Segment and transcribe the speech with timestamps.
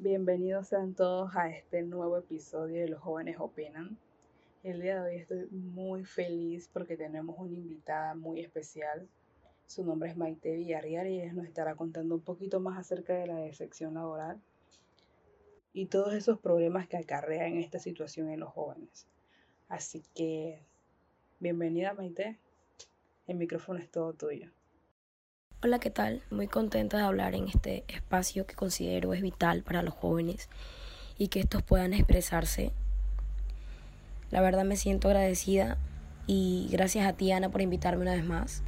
[0.00, 3.98] Bienvenidos sean todos a este nuevo episodio de Los jóvenes opinan.
[4.62, 9.08] El día de hoy estoy muy feliz porque tenemos una invitada muy especial.
[9.66, 13.26] Su nombre es Maite Villarreal y ella nos estará contando un poquito más acerca de
[13.26, 14.40] la decepción laboral
[15.72, 19.08] y todos esos problemas que acarrean esta situación en los jóvenes.
[19.68, 20.62] Así que,
[21.40, 22.38] bienvenida Maite.
[23.26, 24.52] El micrófono es todo tuyo.
[25.60, 26.22] Hola, ¿qué tal?
[26.30, 30.48] Muy contenta de hablar en este espacio que considero es vital para los jóvenes
[31.18, 32.70] y que estos puedan expresarse.
[34.30, 35.76] La verdad me siento agradecida
[36.28, 38.62] y gracias a ti, Ana, por invitarme una vez más.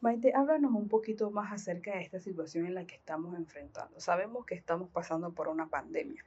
[0.00, 4.00] Maite, háblanos un poquito más acerca de esta situación en la que estamos enfrentando.
[4.00, 6.24] Sabemos que estamos pasando por una pandemia,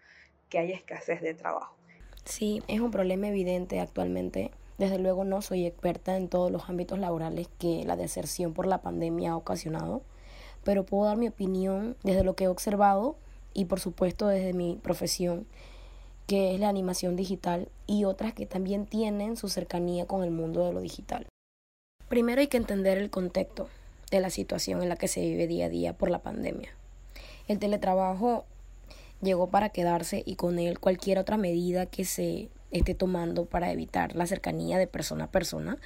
[0.47, 1.75] que hay escasez de trabajo.
[2.23, 6.99] Sí, es un problema evidente actualmente desde luego no soy experta en todos los ámbitos
[6.99, 10.01] laborales que la deserción por la pandemia ha ocasionado,
[10.63, 13.15] pero puedo dar mi opinión desde lo que he observado
[13.53, 15.47] y por supuesto desde mi profesión,
[16.27, 20.65] que es la animación digital y otras que también tienen su cercanía con el mundo
[20.65, 21.25] de lo digital.
[22.09, 23.67] Primero hay que entender el contexto
[24.11, 26.69] de la situación en la que se vive día a día por la pandemia.
[27.47, 28.45] El teletrabajo
[29.21, 34.15] llegó para quedarse y con él cualquier otra medida que se esté tomando para evitar
[34.15, 35.77] la cercanía de persona a persona,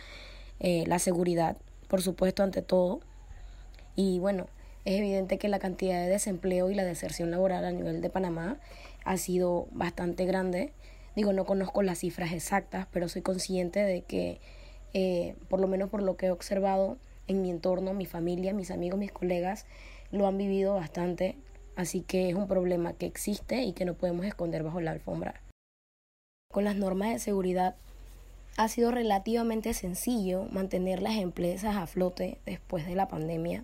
[0.59, 3.01] eh, la seguridad, por supuesto, ante todo.
[3.95, 4.47] Y bueno,
[4.85, 8.57] es evidente que la cantidad de desempleo y la deserción laboral a nivel de Panamá
[9.03, 10.73] ha sido bastante grande.
[11.15, 14.39] Digo, no conozco las cifras exactas, pero soy consciente de que,
[14.93, 18.71] eh, por lo menos por lo que he observado en mi entorno, mi familia, mis
[18.71, 19.65] amigos, mis colegas,
[20.11, 21.37] lo han vivido bastante.
[21.75, 25.41] Así que es un problema que existe y que no podemos esconder bajo la alfombra.
[26.51, 27.75] Con las normas de seguridad
[28.57, 33.63] ha sido relativamente sencillo mantener las empresas a flote después de la pandemia,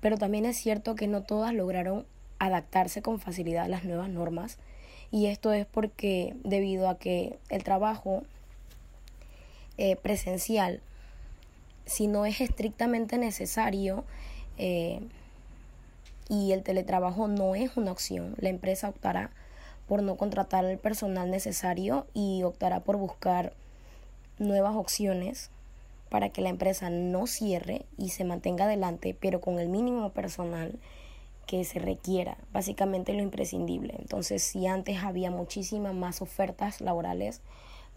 [0.00, 2.04] pero también es cierto que no todas lograron
[2.40, 4.58] adaptarse con facilidad a las nuevas normas
[5.10, 8.24] y esto es porque debido a que el trabajo
[9.76, 10.82] eh, presencial,
[11.86, 14.04] si no es estrictamente necesario
[14.58, 15.00] eh,
[16.28, 19.30] y el teletrabajo no es una opción, la empresa optará
[19.88, 23.54] por no contratar el personal necesario y optará por buscar
[24.38, 25.50] nuevas opciones
[26.10, 30.78] para que la empresa no cierre y se mantenga adelante, pero con el mínimo personal
[31.46, 33.94] que se requiera, básicamente lo imprescindible.
[33.98, 37.40] Entonces, si antes había muchísimas más ofertas laborales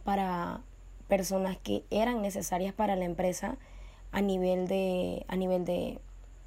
[0.06, 0.62] para
[1.10, 3.58] personas que eran necesarias para la empresa
[4.14, 6.00] a nivel de, a nivel de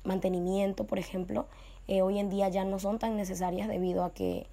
[0.04, 1.46] mantenimiento, por ejemplo,
[1.88, 4.46] eh, hoy en día ya no son tan necesarias debido a que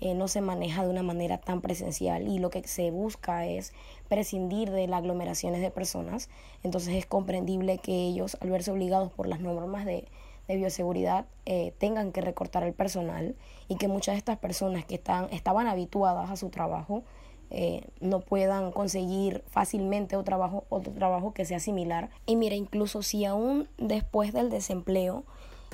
[0.00, 3.72] eh, no se maneja de una manera tan presencial y lo que se busca es
[4.08, 6.28] prescindir de las aglomeraciones de personas.
[6.62, 10.06] Entonces es comprendible que ellos, al verse obligados por las normas de,
[10.48, 13.36] bioseguridad, eh, tengan que recortar el personal
[13.68, 17.02] y que muchas de estas personas que están, estaban habituadas a su trabajo
[17.50, 22.08] eh, no puedan conseguir fácilmente otro trabajo, otro trabajo que sea similar.
[22.24, 25.24] Y mira, incluso si aún después del desempleo,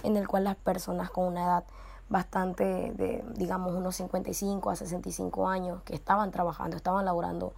[0.03, 1.65] en el cual las personas con una edad
[2.09, 7.53] bastante de, digamos, unos 55 a 65 años que estaban trabajando, estaban laborando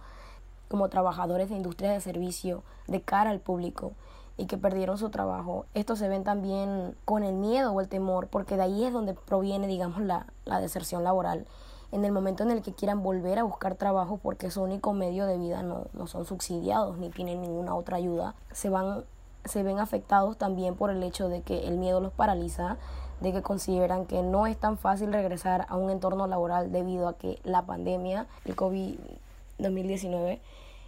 [0.67, 3.93] como trabajadores de industria de servicio de cara al público
[4.37, 5.65] y que perdieron su trabajo.
[5.73, 9.13] Estos se ven también con el miedo o el temor, porque de ahí es donde
[9.13, 11.45] proviene, digamos, la, la deserción laboral.
[11.91, 15.25] En el momento en el que quieran volver a buscar trabajo porque su único medio
[15.25, 19.05] de vida no, no son subsidiados ni tienen ninguna otra ayuda, se van
[19.47, 22.77] se ven afectados también por el hecho de que el miedo los paraliza,
[23.19, 27.17] de que consideran que no es tan fácil regresar a un entorno laboral debido a
[27.17, 30.39] que la pandemia, el COVID-2019,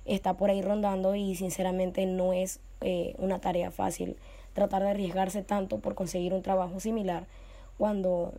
[0.05, 4.17] está por ahí rondando y sinceramente no es eh, una tarea fácil
[4.53, 7.25] tratar de arriesgarse tanto por conseguir un trabajo similar
[7.77, 8.33] cuando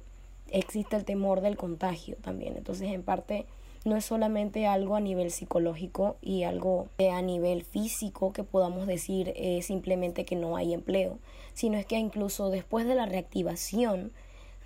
[0.50, 2.56] existe el temor del contagio también.
[2.56, 3.46] Entonces, en parte,
[3.84, 9.32] no es solamente algo a nivel psicológico y algo a nivel físico que podamos decir
[9.36, 11.18] eh, simplemente que no hay empleo,
[11.54, 14.12] sino es que incluso después de la reactivación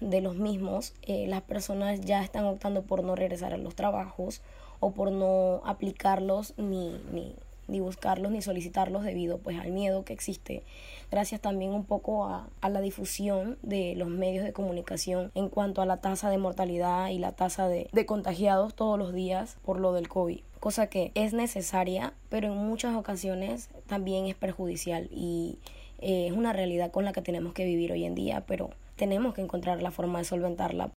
[0.00, 4.42] de los mismos, eh, las personas ya están optando por no regresar a los trabajos
[4.80, 7.34] o por no aplicarlos ni, ni,
[7.68, 10.62] ni buscarlos ni solicitarlos debido pues al miedo que existe.
[11.10, 15.86] Gracias también un poco a, la difusión de los medios de comunicación en cuanto a
[15.86, 19.92] la tasa de mortalidad y la tasa de, de contagiados todos los días por lo
[19.92, 25.58] del COVID cosa que es necesaria pero en muchas ocasiones también es perjudicial y
[25.98, 29.34] eh, es una realidad con la que tenemos que vivir hoy en día pero tenemos
[29.34, 30.90] que encontrar la forma de solventarla.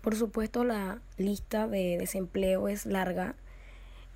[0.00, 3.34] Por supuesto la lista de desempleo es larga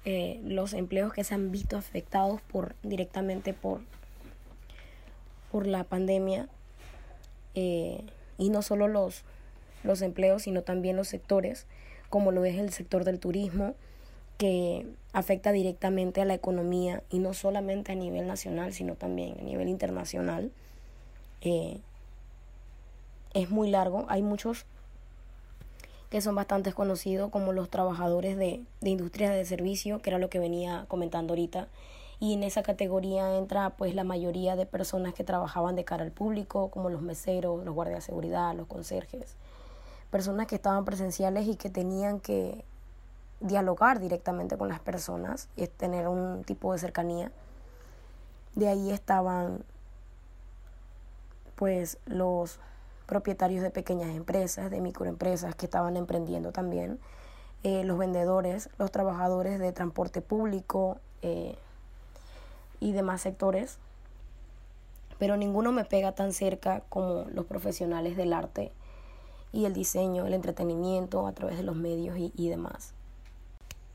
[0.05, 3.81] eh, los empleos que se han visto afectados por directamente por,
[5.53, 6.49] por la pandemia
[7.55, 8.03] eh,
[8.39, 9.25] y no solo los,
[9.85, 11.67] los empleos, sino también los sectores,
[12.09, 13.75] como lo es el sector del turismo,
[14.39, 19.43] que afecta directamente a la economía y no solamente a nivel nacional, sino también a
[19.43, 20.51] nivel internacional.
[21.43, 21.79] Eh,
[23.35, 24.65] es muy largo, hay muchos
[26.11, 30.29] que son bastante conocidos como los trabajadores de, de industrias de servicio, que era lo
[30.29, 31.69] que venía comentando ahorita.
[32.19, 36.11] Y en esa categoría entra pues la mayoría de personas que trabajaban de cara al
[36.11, 39.37] público, como los meseros, los guardias de seguridad, los conserjes,
[40.11, 42.65] personas que estaban presenciales y que tenían que
[43.39, 47.33] dialogar directamente con las personas y tener un tipo de cercanía.
[48.55, 49.65] De ahí estaban
[51.55, 52.59] pues los
[53.11, 56.99] propietarios de pequeñas empresas, de microempresas que estaban emprendiendo también,
[57.65, 61.57] eh, los vendedores, los trabajadores de transporte público eh,
[62.79, 63.79] y demás sectores.
[65.19, 68.71] Pero ninguno me pega tan cerca como los profesionales del arte
[69.53, 72.95] y el diseño, el entretenimiento a través de los medios y, y demás.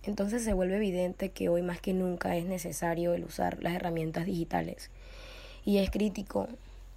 [0.03, 4.25] Entonces se vuelve evidente que hoy más que nunca es necesario el usar las herramientas
[4.25, 4.91] digitales
[5.63, 6.47] y es crítico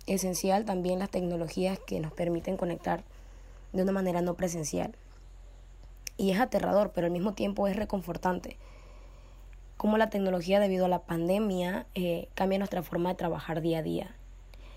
[0.09, 3.05] esencial también las tecnologías que nos permiten conectar
[3.73, 4.95] de una manera no presencial.
[6.17, 8.57] Y es aterrador, pero al mismo tiempo es reconfortante.
[9.77, 13.83] Cómo la tecnología debido a la pandemia eh, cambia nuestra forma de trabajar día a
[13.83, 14.15] día.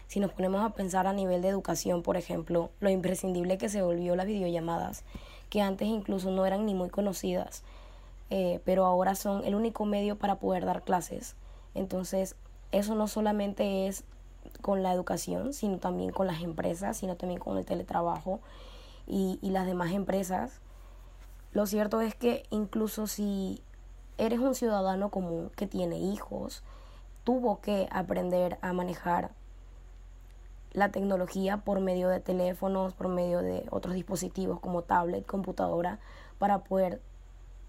[0.07, 3.81] Si nos ponemos a pensar a nivel de educación, por ejemplo, lo imprescindible que se
[3.81, 5.03] volvió las videollamadas,
[5.49, 7.63] que antes incluso no eran ni muy conocidas,
[8.29, 11.35] eh, pero ahora son el único medio para poder dar clases.
[11.73, 12.35] Entonces,
[12.71, 14.03] eso no solamente es
[14.61, 18.39] con la educación, sino también con las empresas, sino también con el teletrabajo
[19.07, 20.59] y, las demás empresas.
[21.51, 23.61] Lo cierto es que incluso si
[24.17, 26.63] eres un ciudadano común que tiene hijos,
[27.23, 29.31] tuvo que aprender a manejar
[30.73, 35.99] la tecnología por medio de teléfonos, por medio de otros dispositivos como tablet, computadora,
[36.39, 37.01] para poder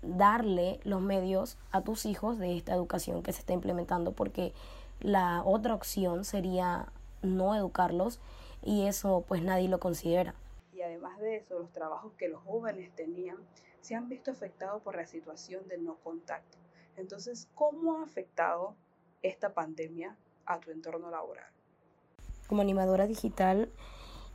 [0.02, 4.52] darle los medios a tus hijos de esta educación que se está implementando, porque
[5.02, 6.86] la otra opción sería
[7.22, 8.20] no educarlos
[8.62, 10.34] y eso pues nadie lo considera.
[10.72, 13.36] Y además de eso, los trabajos que los jóvenes tenían
[13.80, 16.58] se han visto afectados por la situación de no contacto.
[16.96, 18.76] Entonces, ¿cómo ha afectado
[19.22, 20.16] esta pandemia
[20.46, 21.50] a tu entorno laboral?
[22.48, 23.70] Como animadora digital,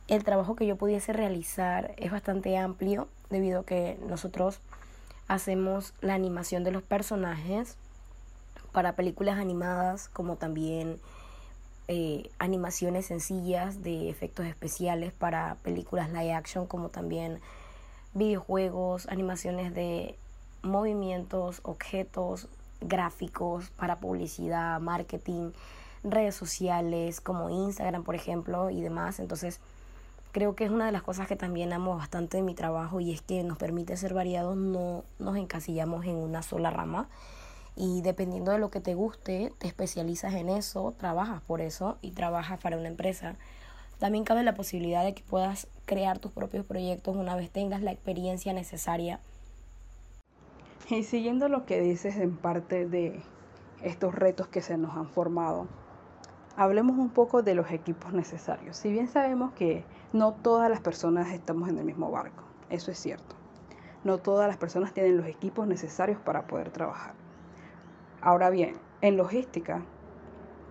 [0.06, 4.60] el trabajo que yo pudiese realizar es bastante amplio debido a que nosotros
[5.28, 7.76] hacemos la animación de los personajes,
[8.72, 11.00] para películas animadas como también
[11.90, 17.40] eh, animaciones sencillas de efectos especiales para películas live action como también
[18.12, 20.14] videojuegos, animaciones de
[20.62, 22.48] movimientos, objetos,
[22.82, 25.52] gráficos para publicidad, marketing,
[26.04, 29.18] redes sociales como Instagram por ejemplo y demás.
[29.18, 29.60] Entonces
[30.32, 33.12] creo que es una de las cosas que también amo bastante de mi trabajo y
[33.12, 37.08] es que nos permite ser variados, no nos encasillamos en una sola rama
[37.80, 42.10] y dependiendo de lo que te guste, te especializas en eso, trabajas por eso y
[42.10, 43.36] trabajas para una empresa.
[44.00, 47.92] También cabe la posibilidad de que puedas crear tus propios proyectos una vez tengas la
[47.92, 49.20] experiencia necesaria.
[50.90, 53.20] Y siguiendo lo que dices en parte de
[53.80, 55.68] estos retos que se nos han formado,
[56.56, 58.76] hablemos un poco de los equipos necesarios.
[58.76, 62.98] Si bien sabemos que no todas las personas estamos en el mismo barco, eso es
[62.98, 63.36] cierto.
[64.02, 67.27] No todas las personas tienen los equipos necesarios para poder trabajar.
[68.20, 69.82] Ahora bien, en logística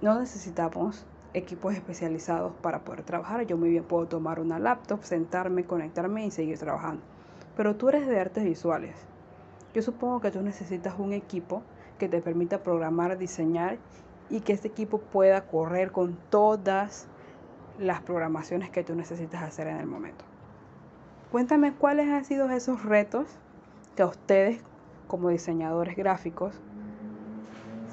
[0.01, 3.45] no necesitamos equipos especializados para poder trabajar.
[3.45, 7.01] Yo muy bien puedo tomar una laptop, sentarme, conectarme y seguir trabajando.
[7.55, 8.95] Pero tú eres de artes visuales.
[9.73, 11.63] Yo supongo que tú necesitas un equipo
[11.97, 13.77] que te permita programar, diseñar
[14.29, 17.07] y que este equipo pueda correr con todas
[17.79, 20.25] las programaciones que tú necesitas hacer en el momento.
[21.31, 23.27] Cuéntame cuáles han sido esos retos
[23.95, 24.61] que a ustedes
[25.07, 26.59] como diseñadores gráficos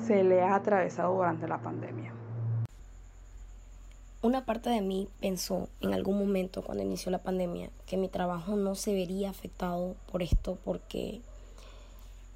[0.06, 2.12] se le ha atravesado durante la pandemia?
[4.22, 8.56] Una parte de mí pensó en algún momento cuando inició la pandemia que mi trabajo
[8.56, 11.20] no se vería afectado por esto porque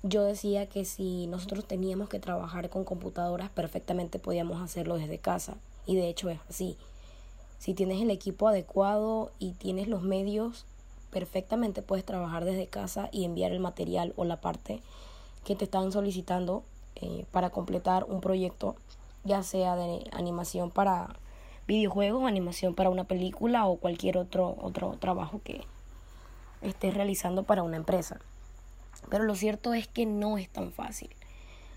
[0.03, 5.57] yo decía que si nosotros teníamos que trabajar con computadoras perfectamente podíamos hacerlo desde casa
[5.87, 6.77] y de hecho es así.
[7.59, 10.67] Si tienes el equipo adecuado y tienes los medios,
[11.11, 14.81] perfectamente puedes trabajar desde casa y enviar el material o la parte
[15.45, 16.63] que te están solicitando
[17.01, 18.77] eh, para completar un proyecto,
[19.25, 21.17] ya sea de animación para
[21.67, 25.63] videojuegos, animación para una película o cualquier otro, otro trabajo que
[26.63, 28.21] estés realizando para una empresa.
[29.11, 31.11] Pero lo cierto es que no es tan fácil.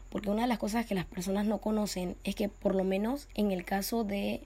[0.09, 3.27] Porque una de las cosas que las personas no conocen es que por lo menos
[3.33, 4.41] en el caso de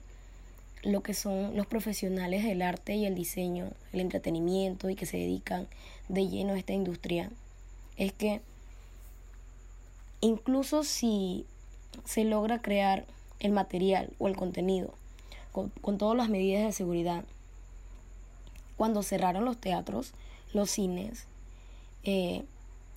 [0.82, 5.16] lo que son los profesionales del arte y el diseño, el entretenimiento y que se
[5.16, 5.66] dedican
[6.08, 7.30] de lleno a esta industria,
[7.96, 8.40] es que
[10.20, 11.46] incluso si
[12.04, 13.04] se logra crear
[13.40, 14.92] el material o el contenido
[15.52, 17.24] con, todas las medidas de seguridad,
[18.76, 20.12] cuando cerraron los teatros,
[20.52, 21.26] los cines,
[22.04, 22.44] eh,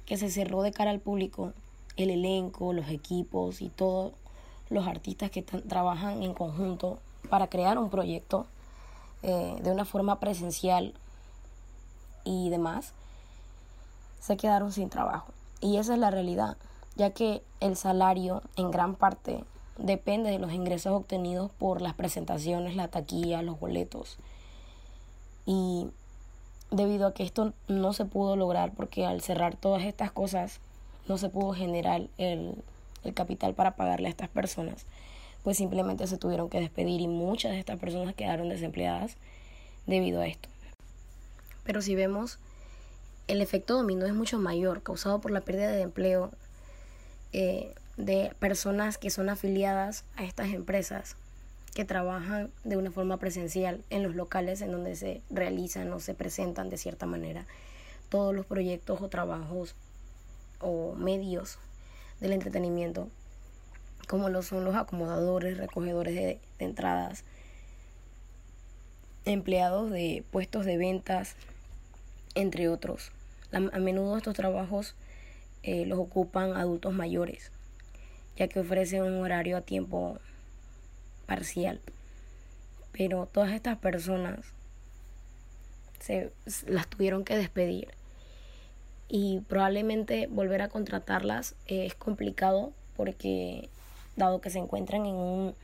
[0.06, 1.54] que se cerró de cara al público,
[1.96, 4.12] el elenco, los equipos y todos
[4.70, 7.00] los artistas que trabajan en conjunto
[7.30, 8.46] para crear un proyecto
[9.24, 10.94] eh, de una forma presencial
[12.26, 12.94] y demás,
[14.20, 15.32] se quedaron sin trabajo.
[15.62, 16.58] Y esa es la realidad,
[17.00, 19.46] ya que el salario en gran parte
[19.78, 24.18] depende de los ingresos obtenidos por las presentaciones, la taquilla, los boletos.
[25.46, 25.88] Y
[26.72, 30.60] debido a que esto no se pudo lograr, porque al cerrar todas estas cosas
[31.08, 32.56] no se pudo generar el,
[33.06, 34.86] el capital para pagarle a estas personas,
[35.46, 39.16] pues simplemente se tuvieron que despedir y muchas de estas personas quedaron desempleadas
[39.88, 40.50] debido a esto.
[41.64, 42.40] Pero si vemos,
[43.30, 46.32] el efecto dominó es mucho mayor, causado por la pérdida de empleo
[47.34, 51.16] eh, de personas que son afiliadas a estas empresas
[51.74, 56.14] que trabajan de una forma presencial en los locales en donde se realizan o se
[56.14, 57.46] presentan de cierta manera
[58.10, 59.76] todos los proyectos o trabajos
[60.60, 61.60] o medios
[62.20, 63.08] del entretenimiento
[64.10, 67.24] como lo son los acomodadores, recogedores de, entradas,
[69.26, 71.36] empleados de puestos de ventas,
[72.34, 73.12] entre otros.
[73.52, 74.96] a menudo estos trabajos
[75.64, 77.52] eh, los ocupan adultos mayores,
[78.38, 80.18] ya que ofrecen un horario a tiempo
[81.26, 81.80] parcial.
[82.92, 84.40] Pero todas estas personas
[86.00, 86.32] se
[86.68, 87.90] las tuvieron que despedir
[89.10, 93.70] y probablemente volver a contratarlas es complicado porque
[94.16, 95.56] dado que se encuentran en un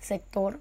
[0.00, 0.60] sector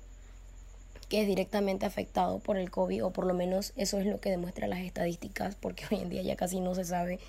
[1.10, 4.32] que es directamente afectado por el COVID, o por lo menos eso es lo que
[4.32, 7.20] demuestran las estadísticas, porque hoy en día ya casi no se sabe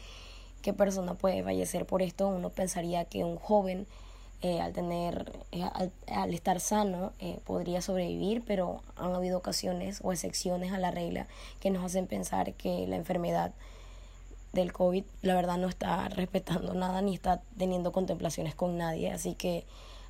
[0.64, 2.26] qué persona puede fallecer por esto.
[2.26, 3.86] Uno pensaría que un joven
[4.40, 5.62] eh, al tener, eh,
[6.08, 11.26] al, estar sano, eh, podría sobrevivir, pero han habido ocasiones o excepciones a la regla
[11.60, 13.52] que nos hacen pensar que la enfermedad
[14.54, 19.34] del COVID, la verdad no está respetando nada ni está teniendo contemplaciones con nadie, así
[19.34, 19.64] que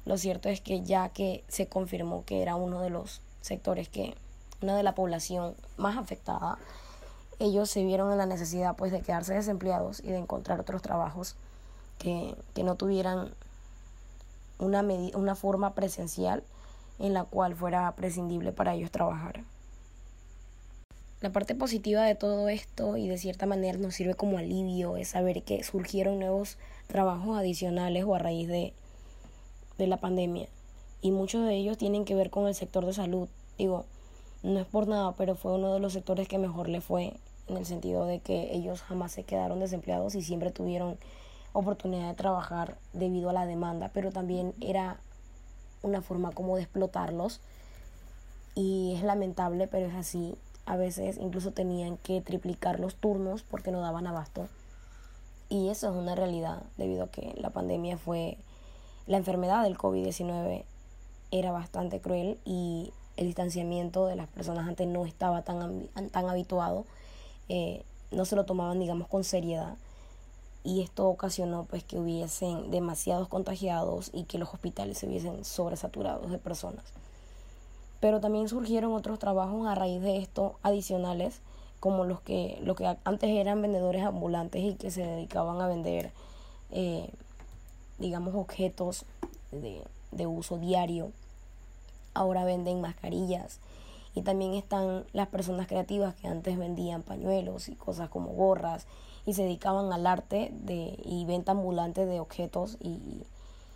[0.05, 4.15] lo cierto es que ya que se confirmó que era uno de los sectores que,
[4.63, 6.59] una de la población más afectada,
[7.39, 11.37] ellos se vieron en la necesidad pues de quedarse desempleados y de encontrar otros trabajos
[11.99, 13.31] que, que no tuvieran
[14.59, 14.83] una,
[15.15, 16.43] una forma presencial
[16.99, 19.45] en la cual fuera prescindible para ellos trabajar.
[21.21, 25.09] La parte positiva de todo esto y de cierta manera nos sirve como alivio es
[25.09, 28.75] saber que surgieron nuevos trabajos adicionales o a raíz de,
[29.79, 30.49] de la pandemia.
[31.01, 33.29] Y muchos de ellos tienen que ver con el sector de salud.
[33.57, 33.87] Digo,
[34.45, 37.15] no es por nada, pero fue uno de los sectores que mejor le fue
[37.49, 40.99] en el sentido de que ellos jamás se quedaron desempleados y siempre tuvieron
[41.55, 44.99] oportunidad de trabajar debido a la demanda, pero también era
[45.83, 47.41] una forma como de explotarlos
[48.55, 50.35] y es lamentable, pero es así.
[50.67, 54.49] A veces incluso tenían que triplicar los turnos porque no daban abasto.
[55.49, 58.37] Y eso es una realidad debido a que la pandemia fue
[59.07, 60.65] la enfermedad del COVID-19
[61.31, 66.85] era bastante cruel y el distanciamiento de las personas antes no estaba tan, tan habituado,
[67.49, 69.77] eh, no se lo tomaban, digamos, con seriedad.
[70.63, 76.31] Y esto ocasionó pues que hubiesen demasiados contagiados y que los hospitales se hubiesen sobresaturados
[76.31, 76.85] de personas.
[78.01, 81.41] Pero también surgieron otros trabajos a raíz de esto adicionales,
[81.81, 86.13] como los que, lo que antes eran vendedores ambulantes y que se dedicaban a vender
[86.71, 87.11] eh,
[87.99, 89.05] digamos, objetos
[89.53, 91.13] de, de uso diario.
[92.15, 93.61] Ahora venden mascarillas.
[94.15, 98.87] Y también están las personas creativas que antes vendían pañuelos y cosas como gorras
[99.27, 103.25] y se dedicaban al arte de, y venta ambulante de objetos y,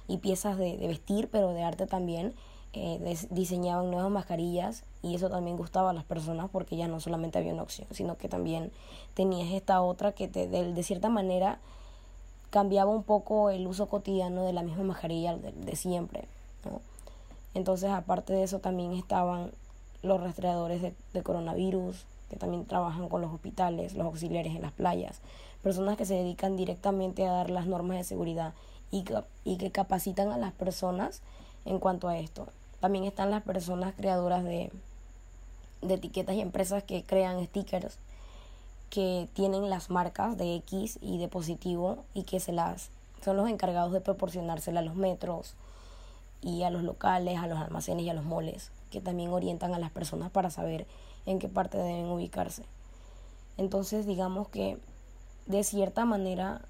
[0.06, 2.34] y piezas de, de, vestir, pero de arte también.
[2.74, 7.38] Eh, diseñaban nuevas mascarillas y eso también gustaba a las personas porque ya no solamente
[7.38, 8.70] había una opción, sino que también
[9.14, 11.60] tenías esta otra que te, de, de cierta manera
[12.50, 16.24] cambiaba un poco el uso cotidiano de la misma mascarilla de, siempre.
[17.58, 19.50] Entonces, aparte de eso, también estaban
[20.04, 25.18] los rastreadores de, coronavirus, que también trabajan con los hospitales, los auxiliares en las playas,
[25.60, 28.54] personas que se dedican directamente a dar las normas de seguridad
[28.92, 29.04] y,
[29.42, 31.20] y que capacitan a las personas
[31.64, 32.46] en cuanto a esto.
[32.78, 34.70] También están las personas creadoras de,
[35.82, 37.98] de etiquetas y empresas que crean stickers
[38.88, 42.90] que tienen las marcas de X y de positivo y que se las
[43.24, 45.56] son los encargados de proporcionársela a los metros
[46.40, 49.78] y a los locales, a los almacenes y a los moles que también orientan a
[49.78, 50.86] las personas para saber
[51.26, 52.64] en qué parte deben ubicarse.
[53.56, 54.78] Entonces digamos que
[55.46, 56.62] de cierta manera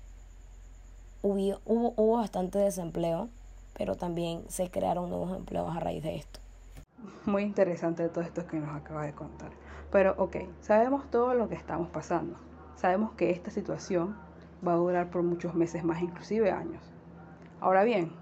[1.22, 3.28] hubo, bastante desempleo,
[3.76, 6.40] pero también se crearon nuevos empleos a raíz de esto.
[7.26, 9.50] Muy interesante todo esto que nos acaba de contar.
[9.92, 12.36] Pero ok, sabemos todo lo que estamos pasando.
[12.76, 14.16] Sabemos que esta situación
[14.66, 16.82] va a durar por muchos meses más, inclusive años.
[17.60, 18.12] Ahora bien,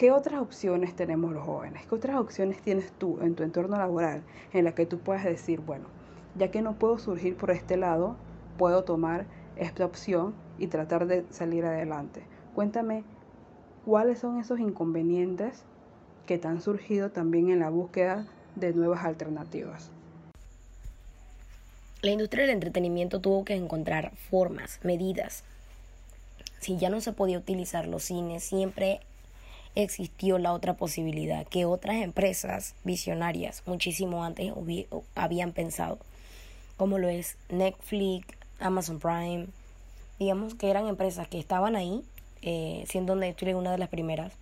[0.00, 1.86] ¿qué otras opciones tenemos los jóvenes?
[1.86, 4.22] ¿Qué otras opciones tienes tú en tu entorno laboral
[4.54, 5.88] en la que tú puedas decir, bueno,
[6.36, 8.16] ya que no puedo surgir por este lado,
[8.56, 9.26] puedo tomar
[9.56, 12.22] esta opción y tratar de salir adelante?
[12.54, 13.04] Cuéntame
[13.84, 15.64] cuáles son esos inconvenientes
[16.24, 18.26] que te han surgido también en la búsqueda
[18.56, 19.90] de nuevas alternativas.
[22.00, 25.44] La industria del entretenimiento tuvo que encontrar formas, medidas.
[26.58, 29.00] Si ya no se podía utilizar los cines, siempre
[29.74, 34.52] existió la otra posibilidad que otras empresas visionarias muchísimo antes
[35.14, 35.98] habían pensado,
[36.76, 38.26] como lo es Netflix,
[38.58, 39.46] Amazon Prime,
[40.18, 42.02] digamos que eran empresas que estaban ahí,
[42.42, 44.32] eh, siendo Netflix una de las primeras,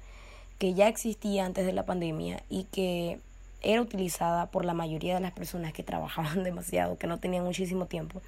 [0.58, 3.18] que ya existía antes de la pandemia y que
[3.62, 7.86] era utilizada por la mayoría de las personas que trabajaban demasiado, que no tenían muchísimo
[7.86, 8.20] tiempo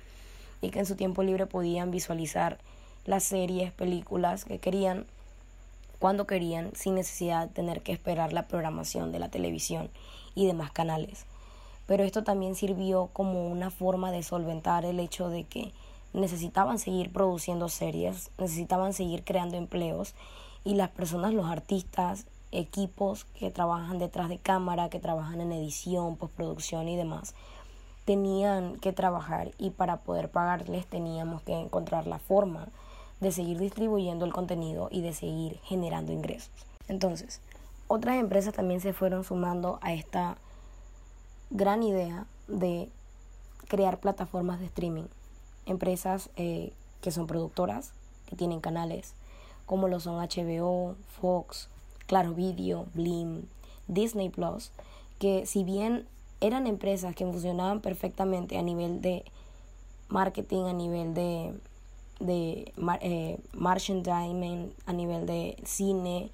[0.63, 2.59] y que en su tiempo libre podían visualizar
[3.07, 5.07] las series, películas que querían
[6.01, 9.91] cuando querían sin necesidad de tener que esperar la programación de la televisión
[10.35, 11.27] y demás canales.
[11.87, 15.73] Pero esto también sirvió como una forma de solventar el hecho de que
[16.13, 20.15] necesitaban seguir produciendo series, necesitaban seguir creando empleos
[20.65, 26.17] y las personas, los artistas, equipos que trabajan detrás de cámara, que trabajan en edición,
[26.17, 27.35] postproducción y demás,
[28.07, 32.69] tenían que trabajar y para poder pagarles teníamos que encontrar la forma
[33.21, 36.51] de seguir distribuyendo el contenido y de seguir generando ingresos.
[36.89, 37.41] Entonces,
[37.87, 40.37] otras empresas también se fueron sumando a esta
[41.51, 42.89] gran idea de
[43.69, 45.07] crear plataformas de streaming.
[45.67, 47.93] Empresas eh, que son productoras,
[48.27, 49.15] que tienen canales,
[49.67, 51.69] como lo son HBO, Fox,
[52.07, 53.45] Claro Video, Blim,
[53.87, 54.73] Disney Plus,
[55.19, 56.07] que si bien
[56.41, 59.25] eran empresas que funcionaban perfectamente a nivel de
[60.09, 61.55] marketing, a nivel de,
[62.21, 66.31] de eh, merchandising, a nivel de cine,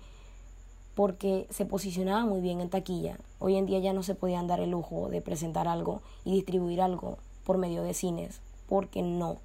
[0.94, 3.18] porque se posicionaba muy bien en taquilla.
[3.38, 6.80] Hoy en día ya no se podían dar el lujo de presentar algo y distribuir
[6.80, 9.38] algo por medio de cines, porque no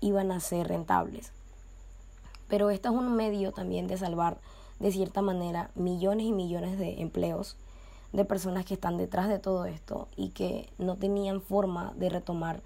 [0.00, 1.32] iban a ser rentables.
[2.48, 4.38] Pero este es un medio también de salvar
[4.80, 7.56] de cierta manera millones y millones de empleos
[8.12, 12.62] de personas que están detrás de todo esto y que no tenían forma de retomar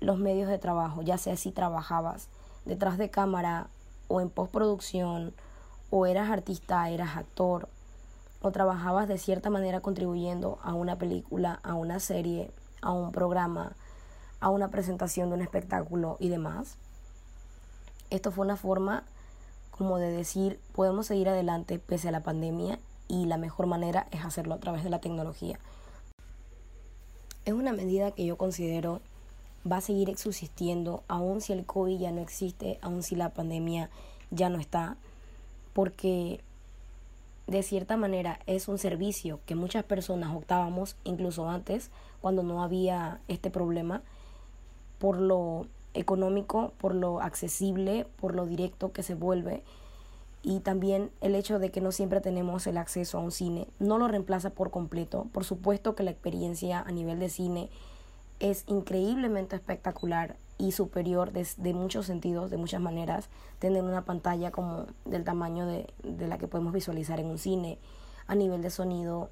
[0.00, 2.28] los medios de trabajo, ya sea si trabajabas
[2.64, 3.68] detrás de cámara
[4.08, 5.34] o en postproducción
[5.90, 7.68] o eras artista, eras actor
[8.40, 12.50] o trabajabas de cierta manera contribuyendo a una película, a una serie,
[12.82, 13.72] a un programa,
[14.40, 16.76] a una presentación de un espectáculo y demás.
[18.10, 19.04] Esto fue una forma
[19.70, 24.24] como de decir, podemos seguir adelante pese a la pandemia y la mejor manera es
[24.24, 25.58] hacerlo a través de la tecnología.
[27.44, 29.00] Es una medida que yo considero
[29.70, 33.90] va a seguir subsistiendo aun si el COVID ya no existe, aun si la pandemia
[34.30, 34.96] ya no está,
[35.72, 36.40] porque
[37.46, 41.90] de cierta manera es un servicio que muchas personas optábamos incluso antes
[42.20, 44.02] cuando no había este problema
[44.98, 49.62] por lo económico, por lo accesible, por lo directo que se vuelve
[50.42, 53.98] y también el hecho de que no siempre tenemos el acceso a un cine no
[53.98, 55.26] lo reemplaza por completo.
[55.32, 57.70] Por supuesto que la experiencia a nivel de cine
[58.40, 64.50] es increíblemente espectacular y superior de, de muchos sentidos, de muchas maneras, tener una pantalla
[64.50, 67.78] como del tamaño de, de la que podemos visualizar en un cine,
[68.26, 69.30] a nivel de sonido.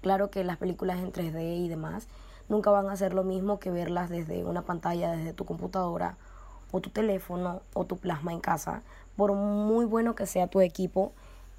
[0.00, 2.08] Claro que las películas en 3D y demás
[2.48, 6.16] nunca van a ser lo mismo que verlas desde una pantalla, desde tu computadora
[6.70, 8.82] o tu teléfono o tu plasma en casa.
[9.16, 11.12] Por muy bueno que sea tu equipo,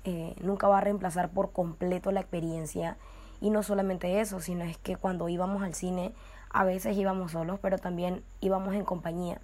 [0.05, 2.97] eh, nunca va a reemplazar por completo la experiencia.
[3.41, 6.13] Y no solamente eso, sino es que cuando íbamos al cine,
[6.49, 9.39] a veces íbamos solos, pero también íbamos en compañía.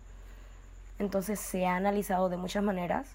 [1.00, 3.08] Entonces se ha analizado de muchas maneras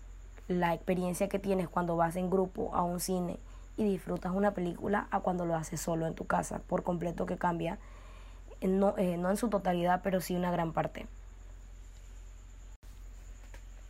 [0.48, 3.38] la experiencia que tienes cuando vas en grupo a un cine
[3.76, 6.60] y disfrutas una película a cuando lo haces solo en tu casa.
[6.66, 7.78] Por completo que cambia
[8.60, 11.06] no, eh, no en su totalidad, pero sí una gran parte.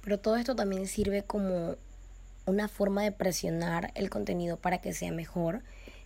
[0.02, 1.76] Pero todo esto también sirve como
[2.46, 5.62] una forma de presionar el contenido para que sea mejor.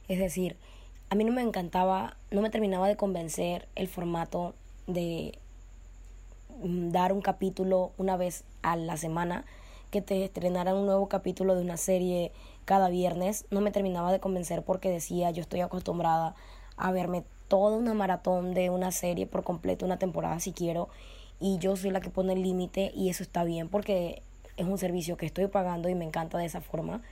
[0.09, 0.57] Es decir,
[1.11, 4.55] a mí no me encantaba, no me terminaba de convencer el formato
[4.87, 5.39] de
[6.63, 9.45] mm, dar un capítulo una vez a la semana,
[9.91, 12.33] que te estrenaran un nuevo capítulo de una serie
[12.65, 16.35] cada viernes no me terminaba de convencer porque decía yo estoy acostumbrada
[16.77, 20.89] a verme toda una maratón de una serie por completo, una temporada si quiero,
[21.39, 24.23] y yo soy la que pone el límite y eso está bien porque
[24.57, 27.03] es un servicio que estoy pagando y me encanta de esa forma.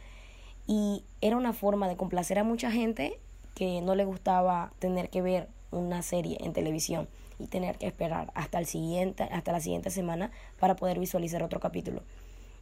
[0.66, 3.18] Y era una forma de complacer a mucha gente
[3.55, 8.31] que no le gustaba tener que ver una serie en televisión y tener que esperar
[8.35, 12.03] hasta el siguiente hasta la siguiente semana para poder visualizar otro capítulo.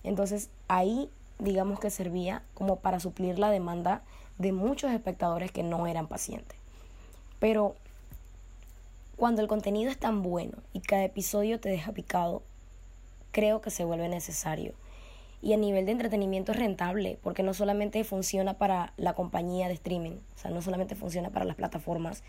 [0.05, 4.03] Entonces, ahí digamos que servía como para suplir la demanda
[4.38, 6.57] de muchos espectadores que no eran pacientes.
[7.38, 7.74] Pero
[9.16, 12.42] cuando el contenido es tan bueno y cada episodio te deja picado,
[13.33, 14.72] creo que se vuelve necesario.
[15.42, 19.74] Y a nivel de entretenimiento es rentable, porque no solamente funciona para la compañía de
[19.74, 22.22] streaming, o sea, no solamente funciona para las plataformas,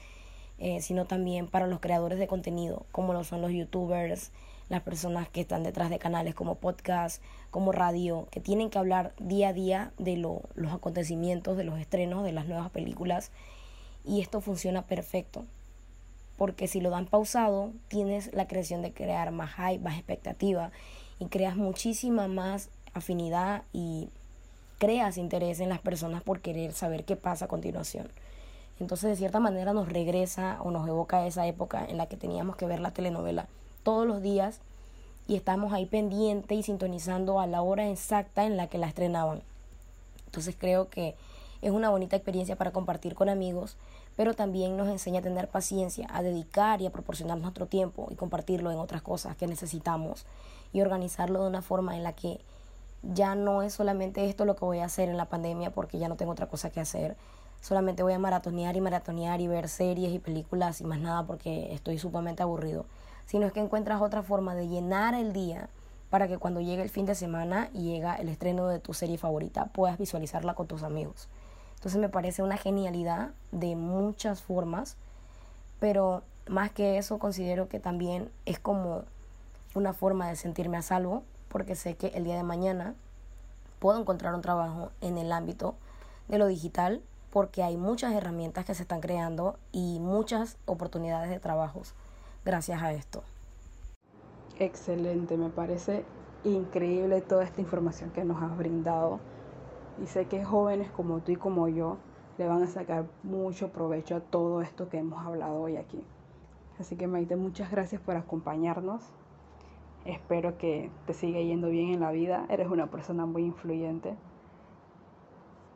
[0.60, 4.32] eh, sino también para los creadores de contenido, como lo son los youtubers,
[4.70, 9.14] las personas que están detrás de canales como podcast, como radio, que tienen que hablar
[9.20, 13.32] día a día de los acontecimientos, de los estrenos, de las nuevas películas.
[14.06, 15.46] Y esto funciona perfecto.
[16.38, 20.72] Porque si lo dan pausado, tienes la creación de crear más hype, más expectativa
[21.20, 24.10] y creas muchísima más afinidad y
[24.78, 28.10] creas interés en las personas por querer saber qué pasa a continuación.
[28.80, 32.56] Entonces, de cierta manera, nos regresa o nos evoca esa época en la que teníamos
[32.56, 33.46] que ver la telenovela
[33.84, 34.60] todos los días
[35.28, 39.44] y estamos ahí pendiente y sintonizando a la hora exacta en la que la estrenaban.
[40.26, 41.16] Entonces creo que
[41.62, 43.78] es una bonita experiencia para compartir con amigos,
[44.16, 48.16] pero también nos enseña a tener paciencia, a dedicar y a proporcionar nuestro tiempo y
[48.16, 50.26] compartirlo en otras cosas que necesitamos
[50.74, 52.40] y organizarlo de una forma en la que
[53.04, 56.08] ya no es solamente esto lo que voy a hacer en la pandemia porque ya
[56.08, 57.16] no tengo otra cosa que hacer.
[57.62, 61.74] Solamente voy a maratonear y maratonear y ver series y películas y más nada porque
[61.74, 62.86] estoy sumamente aburrido
[63.32, 65.70] sino es que encuentras otra forma de llenar el día
[66.10, 69.18] para que cuando llegue el fin de semana y llega el estreno de tu serie
[69.18, 71.30] favorita puedas visualizarla con tus amigos.
[71.76, 74.98] Entonces me parece una genialidad de muchas formas,
[75.80, 79.04] pero más que eso considero que también es como
[79.76, 82.96] una forma de sentirme a salvo porque sé que el día de mañana
[83.80, 85.76] puedo encontrar un trabajo en el ámbito
[86.28, 91.40] de lo digital porque hay muchas herramientas que se están creando y muchas oportunidades de
[91.40, 91.94] trabajos
[92.46, 93.24] gracias a esto.
[94.60, 96.06] Excelente, me parece
[96.44, 99.20] increíble toda esta información que nos has brindado
[100.02, 101.98] y sé que jóvenes como tú y como yo
[102.38, 106.04] le van a sacar mucho provecho a todo esto que hemos hablado hoy aquí.
[106.80, 109.04] Así que Maite, muchas gracias por acompañarnos.
[110.06, 112.46] Espero que te siga yendo bien en la vida.
[112.50, 114.16] Eres una persona muy influyente.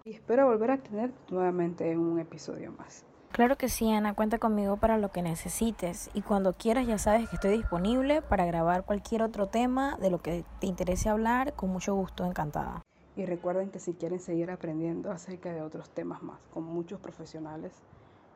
[0.03, 3.05] Y espero volver a tener nuevamente en un episodio más.
[3.31, 7.27] Claro que sí, Ana, cuenta conmigo para lo que necesites y cuando quieras ya sabes
[7.27, 11.69] que estoy disponible para grabar cualquier otro tema de lo que te interese hablar, con
[11.69, 12.81] mucho gusto, encantada.
[13.17, 17.73] Y recuerden que si quieren seguir aprendiendo acerca de otros temas más, con muchos profesionales,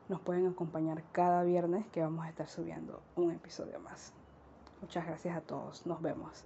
[0.10, 4.13] nos pueden acompañar cada viernes que vamos a estar subiendo un episodio más.
[4.82, 6.46] Muchas gracias a todos, nos vemos.